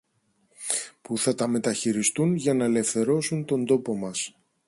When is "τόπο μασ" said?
3.65-4.35